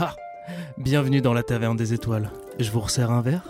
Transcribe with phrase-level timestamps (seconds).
[0.00, 0.14] Ah,
[0.76, 2.30] bienvenue dans la taverne des étoiles.
[2.58, 3.42] Je vous resserre un verre?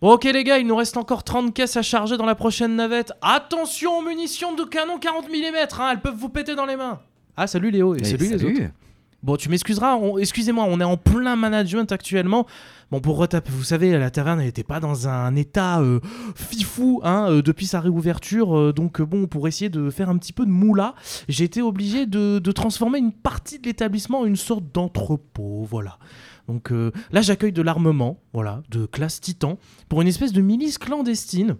[0.00, 2.76] Bon ok les gars, il nous reste encore 30 caisses à charger dans la prochaine
[2.76, 3.12] navette.
[3.20, 7.00] Attention aux munitions de canon 40 mm, hein, elles peuvent vous péter dans les mains.
[7.36, 8.70] Ah salut Léo et Eh, salut, les autres.
[9.24, 12.46] Bon, tu m'excuseras, on- excusez-moi, on est en plein management actuellement.
[12.92, 15.98] Bon, pour retaper, vous savez, la taverne n'était pas dans un état euh,
[16.36, 18.56] fifou hein, euh, depuis sa réouverture.
[18.56, 20.94] euh, donc, bon, pour essayer de faire un petit peu de moula,
[21.28, 25.66] j'ai été obligé de, de transformer une partie de l'établissement en une sorte d'entrepôt.
[25.68, 25.98] Voilà.
[26.46, 26.70] Donc
[27.12, 29.58] là, j'accueille de l'armement, voilà, de classe Titan,
[29.90, 31.56] pour une espèce de milice clandestine.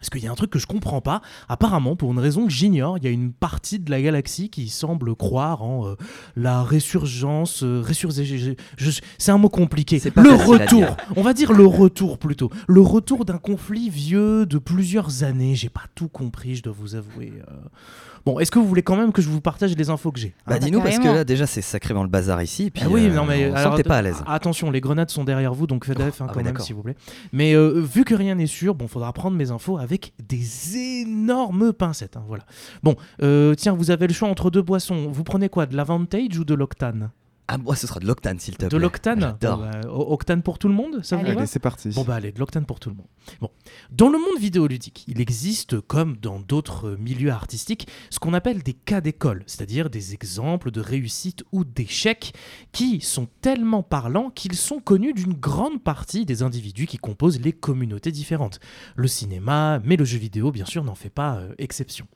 [0.00, 1.20] Parce qu'il y a un truc que je comprends pas.
[1.48, 4.68] Apparemment, pour une raison que j'ignore, il y a une partie de la galaxie qui
[4.68, 5.94] semble croire en euh,
[6.36, 7.62] la résurgence.
[7.62, 10.00] euh, résur- je- je- je- C'est un mot compliqué.
[10.16, 10.96] Le retour.
[11.16, 12.50] On va dire le retour plutôt.
[12.66, 15.54] Le retour d'un conflit vieux de plusieurs années.
[15.54, 17.32] J'ai pas tout compris, je dois vous avouer.
[17.48, 17.54] euh.
[18.26, 20.34] Bon, est-ce que vous voulez quand même que je vous partage les infos que j'ai?
[20.46, 22.64] Bah, Ah, dis-nous bah, parce que là déjà c'est sacrément le bazar ici.
[22.64, 24.22] et Puis, Ah oui, euh, non mais alors, pas à l'aise.
[24.26, 26.74] Attention, les grenades sont derrière vous, donc faites Oh, hein, ah quand oui, même, s'il
[26.74, 26.96] vous plaît.
[27.32, 29.89] Mais euh, vu que rien n'est sûr, bon, faudra prendre mes infos avec
[30.28, 32.16] des énormes pincettes.
[32.16, 32.44] hein, voilà.
[32.82, 35.10] Bon, euh, tiens, vous avez le choix entre deux boissons.
[35.10, 37.10] Vous prenez quoi, de l'Avantage ou de l'Octane?
[37.52, 38.68] Ah moi ce sera de l'octane s'il te plaît.
[38.68, 39.58] De l'Octane J'adore.
[39.58, 41.34] Bon, bah, Octane pour tout le monde Ça vous Allez.
[41.34, 41.88] va Allez, c'est parti.
[41.88, 43.08] Bon bah allez, de l'octane pour tout le monde.
[43.40, 43.50] Bon,
[43.90, 48.72] dans le monde vidéoludique, il existe, comme dans d'autres milieux artistiques, ce qu'on appelle des
[48.74, 52.32] cas d'école, c'est-à-dire des exemples de réussite ou d'échec
[52.70, 57.52] qui sont tellement parlants qu'ils sont connus d'une grande partie des individus qui composent les
[57.52, 58.60] communautés différentes.
[58.94, 62.06] Le cinéma, mais le jeu vidéo, bien sûr, n'en fait pas euh, exception.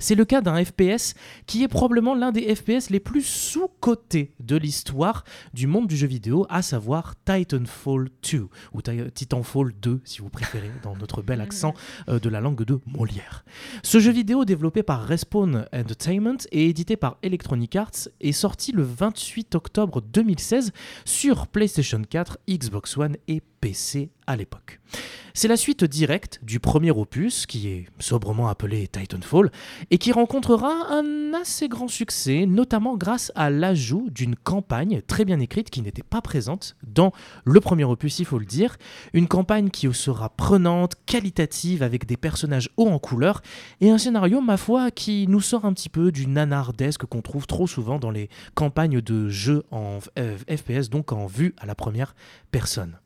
[0.00, 1.14] C'est le cas d'un FPS
[1.46, 6.06] qui est probablement l'un des FPS les plus sous-cotés de l'histoire du monde du jeu
[6.08, 11.40] vidéo, à savoir Titanfall 2, ou Ti- Titanfall 2 si vous préférez, dans notre bel
[11.40, 11.74] accent
[12.08, 13.44] euh, de la langue de Molière.
[13.82, 18.82] Ce jeu vidéo développé par Respawn Entertainment et édité par Electronic Arts est sorti le
[18.82, 20.72] 28 octobre 2016
[21.04, 24.80] sur PlayStation 4, Xbox One et PC à l'époque.
[25.34, 29.50] C'est la suite directe du premier opus, qui est sobrement appelé Titanfall,
[29.90, 35.38] et qui rencontrera un assez grand succès, notamment grâce à l'ajout d'une campagne très bien
[35.40, 37.12] écrite qui n'était pas présente dans
[37.44, 38.76] le premier opus, il faut le dire.
[39.12, 43.42] Une campagne qui sera prenante, qualitative, avec des personnages hauts en couleur,
[43.80, 47.46] et un scénario, ma foi, qui nous sort un petit peu du nanardesque qu'on trouve
[47.46, 51.74] trop souvent dans les campagnes de jeux en euh, FPS, donc en vue à la
[51.74, 52.14] première
[52.50, 52.98] personne.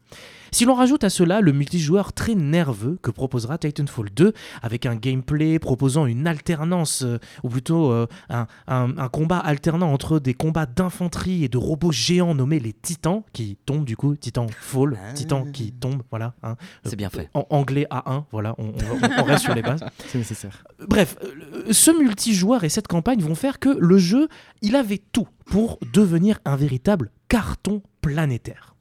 [0.55, 4.33] Si l'on rajoute à cela le multijoueur très nerveux que proposera Titanfall 2,
[4.63, 9.93] avec un gameplay proposant une alternance, euh, ou plutôt euh, un, un- un combat alternant
[9.93, 14.15] entre des combats d'infanterie et de robots géants nommés les Titans, qui tombent du coup,
[14.15, 15.13] Titanfall, Ah.
[15.13, 16.35] Titan qui tombe, voilà.
[16.45, 16.55] hein.
[16.85, 17.31] C'est bien fait.
[17.35, 18.73] En anglais A1, voilà, on,
[19.19, 19.85] on reste sur les bases.
[20.07, 20.63] C'est nécessaire.
[20.89, 24.29] Bref, euh, ce multijoueur et cette campagne vont faire que le jeu,
[24.63, 28.74] il avait tout pour devenir un véritable carton planétaire.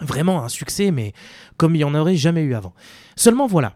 [0.00, 1.12] Vraiment un succès, mais
[1.56, 2.74] comme il n'y en aurait jamais eu avant.
[3.16, 3.74] Seulement voilà.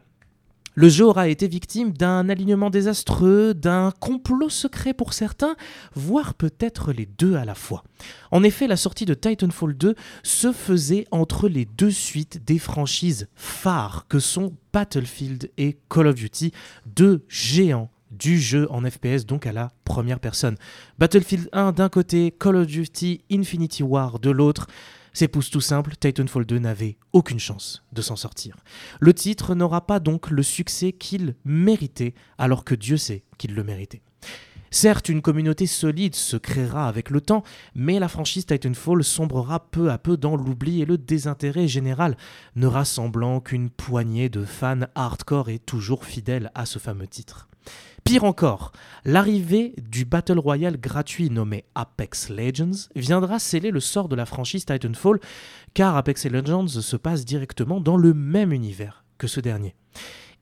[0.77, 5.57] Le jeu aura été victime d'un alignement désastreux, d'un complot secret pour certains,
[5.95, 7.83] voire peut-être les deux à la fois.
[8.31, 13.29] En effet, la sortie de Titanfall 2 se faisait entre les deux suites des franchises
[13.35, 16.53] phares que sont Battlefield et Call of Duty,
[16.87, 20.57] deux géants du jeu en FPS, donc à la première personne.
[20.99, 24.69] Battlefield 1 d'un côté, Call of Duty Infinity War de l'autre.
[25.13, 28.57] C'est tout simple, Titanfall 2 n'avait aucune chance de s'en sortir.
[29.01, 33.65] Le titre n'aura pas donc le succès qu'il méritait, alors que Dieu sait qu'il le
[33.65, 34.03] méritait.
[34.73, 37.43] Certes, une communauté solide se créera avec le temps,
[37.75, 42.17] mais la franchise Titanfall sombrera peu à peu dans l'oubli et le désintérêt général,
[42.55, 47.50] ne rassemblant qu'une poignée de fans hardcore et toujours fidèles à ce fameux titre.
[48.05, 48.73] Pire encore,
[49.05, 54.65] l'arrivée du Battle Royale gratuit nommé Apex Legends viendra sceller le sort de la franchise
[54.65, 55.21] Titanfall,
[55.75, 59.77] car Apex Legends se passe directement dans le même univers que ce dernier.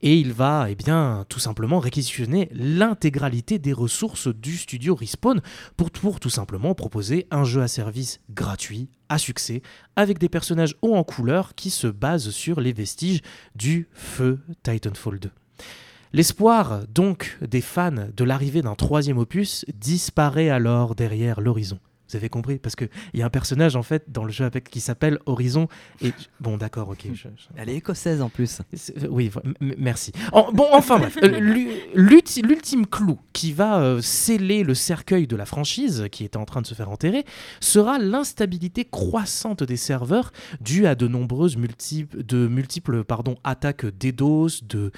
[0.00, 5.40] Et il va, eh bien, tout simplement réquisitionner l'intégralité des ressources du studio Respawn
[5.76, 9.62] pour, pour tout simplement proposer un jeu à service gratuit, à succès,
[9.96, 13.22] avec des personnages hauts en couleur qui se basent sur les vestiges
[13.56, 15.31] du feu Titanfall 2.
[16.12, 21.78] L'espoir, donc, des fans de l'arrivée d'un troisième opus disparaît alors derrière l'horizon.
[22.08, 22.58] Vous avez compris?
[22.58, 25.69] Parce qu'il y a un personnage en fait dans le jeu avec, qui s'appelle Horizon.
[26.00, 27.06] Et bon, d'accord, ok.
[27.56, 28.60] Elle est écossaise en plus.
[29.02, 30.12] Euh, oui, merci.
[30.32, 36.06] bon, enfin bref, euh, l'ultime clou qui va euh, sceller le cercueil de la franchise
[36.10, 37.25] qui est en train de se faire enterrer
[37.60, 44.64] sera l'instabilité croissante des serveurs due à de nombreuses multiples, de multiples pardon, attaques DDoS,
[44.66, 44.93] de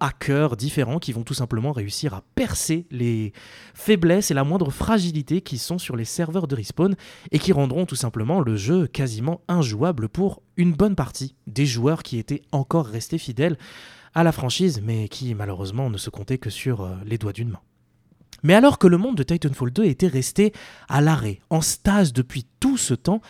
[0.00, 3.32] hackers différents qui vont tout simplement réussir à percer les
[3.74, 6.96] faiblesses et la moindre fragilité qui sont sur les serveurs de respawn
[7.30, 12.02] et qui rendront tout simplement le jeu quasiment injouable pour une bonne partie des joueurs
[12.02, 13.58] qui étaient encore restés fidèles
[14.14, 17.50] à la franchise mais qui malheureusement ne se comptaient que sur euh, les doigts d'une
[17.50, 17.60] main.
[18.42, 20.52] Mais alors que le monde de Titanfall 2 était resté
[20.88, 23.20] à l'arrêt, en stase depuis tout ce temps,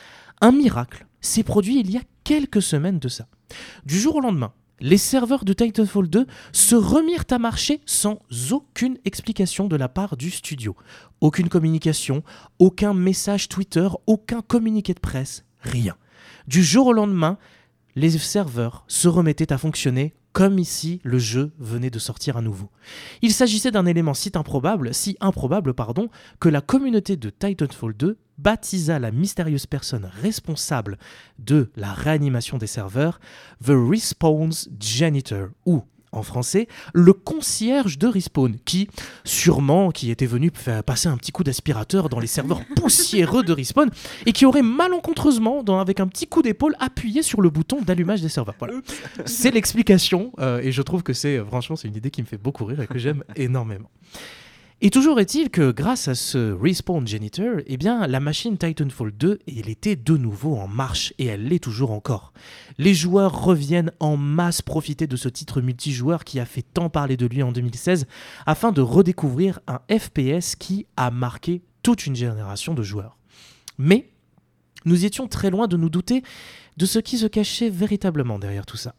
[0.40, 3.26] un miracle s'est produit il y a quelques semaines de ça.
[3.86, 8.20] Du jour au lendemain, les serveurs de Titanfall 2 se remirent à marcher sans
[8.50, 10.76] aucune explication de la part du studio.
[11.20, 12.22] Aucune communication,
[12.58, 15.96] aucun message Twitter, aucun communiqué de presse, rien.
[16.46, 17.38] Du jour au lendemain,
[17.96, 22.70] les serveurs se remettaient à fonctionner comme ici le jeu venait de sortir à nouveau.
[23.22, 26.08] Il s'agissait d'un élément si improbable, si improbable pardon,
[26.40, 30.98] que la communauté de Titanfall 2 baptisa la mystérieuse personne responsable
[31.38, 33.20] de la réanimation des serveurs
[33.64, 35.82] The Response Janitor, ou
[36.12, 38.88] en français, le concierge de Respawn, qui,
[39.25, 43.52] sûrement, qui était venu faire passer un petit coup d'aspirateur dans les serveurs poussiéreux de
[43.52, 43.90] Respawn,
[44.26, 48.28] et qui aurait malencontreusement, avec un petit coup d'épaule, appuyé sur le bouton d'allumage des
[48.28, 48.55] serveurs.
[48.58, 48.75] Voilà.
[49.25, 52.38] C'est l'explication, euh, et je trouve que c'est, franchement, c'est une idée qui me fait
[52.38, 53.90] beaucoup rire et que j'aime énormément.
[54.80, 59.69] Et toujours est-il que grâce à ce Respawn Janitor, eh la machine Titanfall 2, elle
[59.69, 62.32] était de nouveau en marche et elle l'est toujours encore.
[62.78, 67.16] Les joueurs reviennent en masse profiter de ce titre multijoueur qui a fait tant parler
[67.16, 68.06] de lui en 2016
[68.46, 73.19] afin de redécouvrir un FPS qui a marqué toute une génération de joueurs.
[73.78, 74.10] Mais
[74.84, 76.22] nous étions très loin de nous douter
[76.76, 78.94] de ce qui se cachait véritablement derrière tout ça.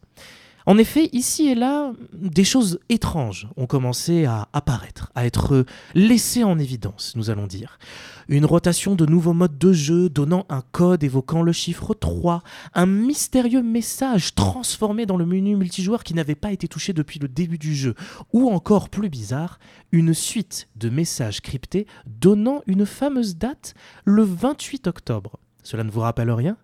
[0.70, 5.64] En effet, ici et là, des choses étranges ont commencé à apparaître, à être
[5.96, 7.80] laissées en évidence, nous allons dire.
[8.28, 12.44] Une rotation de nouveaux modes de jeu donnant un code évoquant le chiffre 3,
[12.74, 17.26] un mystérieux message transformé dans le menu multijoueur qui n'avait pas été touché depuis le
[17.26, 17.96] début du jeu,
[18.32, 19.58] ou encore plus bizarre,
[19.90, 23.74] une suite de messages cryptés donnant une fameuse date,
[24.04, 25.40] le 28 octobre.
[25.64, 26.56] Cela ne vous rappelle rien?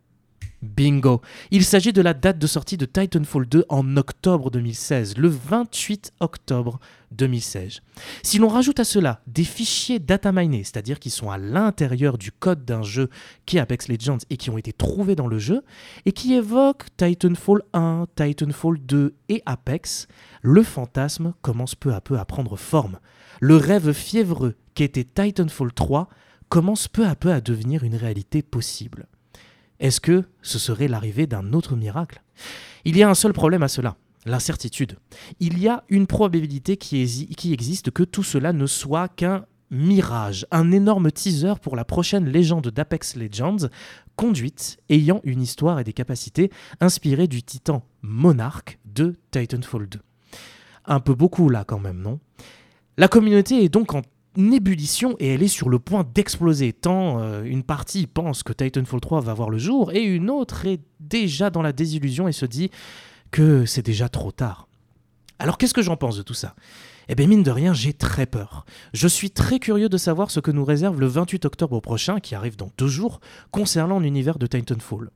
[0.66, 1.20] Bingo
[1.50, 6.12] Il s'agit de la date de sortie de Titanfall 2 en octobre 2016, le 28
[6.20, 6.78] octobre
[7.12, 7.80] 2016.
[8.22, 12.32] Si l'on rajoute à cela des fichiers data minés, c'est-à-dire qui sont à l'intérieur du
[12.32, 13.08] code d'un jeu
[13.46, 15.62] qui est Apex Legends et qui ont été trouvés dans le jeu,
[16.04, 20.08] et qui évoquent Titanfall 1, Titanfall 2 et Apex,
[20.42, 22.98] le fantasme commence peu à peu à prendre forme.
[23.40, 26.08] Le rêve fiévreux qu'était Titanfall 3
[26.48, 29.06] commence peu à peu à devenir une réalité possible.
[29.80, 32.22] Est-ce que ce serait l'arrivée d'un autre miracle?
[32.84, 34.96] Il y a un seul problème à cela, l'incertitude.
[35.40, 37.02] Il y a une probabilité qui,
[37.52, 42.68] existe que tout cela ne soit qu'un mirage, un énorme teaser pour la prochaine légende
[42.68, 43.68] d'Apex Legends,
[44.14, 46.50] conduite, ayant une histoire et des capacités
[46.80, 50.00] inspirées du titan Monarch de Titanfall 2.
[50.86, 52.20] Un peu beaucoup là quand même, non?
[52.96, 54.02] La communauté est donc en
[54.36, 59.00] ébullition et elle est sur le point d'exploser, tant euh, une partie pense que Titanfall
[59.00, 62.46] 3 va voir le jour et une autre est déjà dans la désillusion et se
[62.46, 62.70] dit
[63.30, 64.68] que c'est déjà trop tard.
[65.38, 66.54] Alors qu'est-ce que j'en pense de tout ça?
[67.08, 68.66] Eh bien mine de rien, j'ai très peur.
[68.92, 72.34] Je suis très curieux de savoir ce que nous réserve le 28 octobre prochain, qui
[72.34, 73.20] arrive dans deux jours,
[73.52, 75.10] concernant l'univers de Titanfall.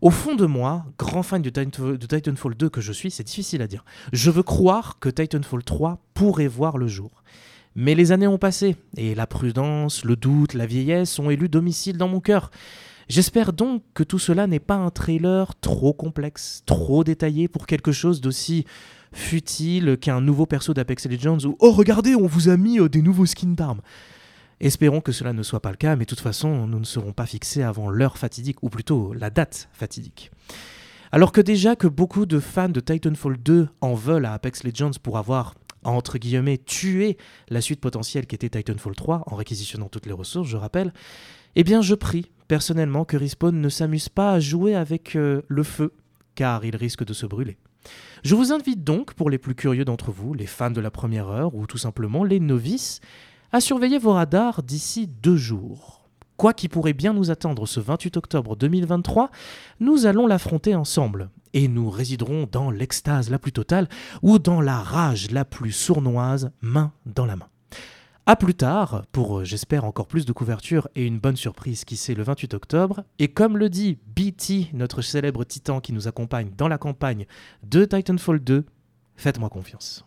[0.00, 3.66] Au fond de moi, grand fan de Titanfall 2 que je suis, c'est difficile à
[3.66, 3.84] dire.
[4.12, 7.22] Je veux croire que Titanfall 3 pourrait voir le jour.
[7.76, 11.98] Mais les années ont passé, et la prudence, le doute, la vieillesse ont élu domicile
[11.98, 12.50] dans mon cœur.
[13.08, 17.92] J'espère donc que tout cela n'est pas un trailer trop complexe, trop détaillé pour quelque
[17.92, 18.64] chose d'aussi
[19.12, 23.02] futile qu'un nouveau perso d'Apex Legends ou Oh regardez, on vous a mis euh, des
[23.02, 23.80] nouveaux skins d'armes.
[24.60, 27.12] Espérons que cela ne soit pas le cas, mais de toute façon, nous ne serons
[27.12, 30.30] pas fixés avant l'heure fatidique, ou plutôt la date fatidique.
[31.12, 34.98] Alors que déjà que beaucoup de fans de Titanfall 2 en veulent à Apex Legends
[35.02, 37.16] pour avoir entre guillemets, tuer
[37.48, 40.92] la suite potentielle qui était Titanfall 3 en réquisitionnant toutes les ressources, je rappelle,
[41.56, 45.62] eh bien je prie personnellement que Respawn ne s'amuse pas à jouer avec euh, le
[45.62, 45.92] feu,
[46.34, 47.56] car il risque de se brûler.
[48.22, 51.28] Je vous invite donc, pour les plus curieux d'entre vous, les fans de la première
[51.28, 53.00] heure ou tout simplement les novices,
[53.52, 56.08] à surveiller vos radars d'ici deux jours.
[56.36, 59.30] Quoi qui pourrait bien nous attendre ce 28 octobre 2023,
[59.80, 63.88] nous allons l'affronter ensemble, et nous résiderons dans l'extase la plus totale
[64.22, 67.48] ou dans la rage la plus sournoise, main dans la main.
[68.26, 71.96] À plus tard, pour euh, j'espère encore plus de couverture et une bonne surprise qui
[71.96, 73.04] c'est le 28 octobre.
[73.18, 77.26] Et comme le dit BT, notre célèbre titan qui nous accompagne dans la campagne
[77.64, 78.64] de Titanfall 2,
[79.16, 80.06] faites-moi confiance.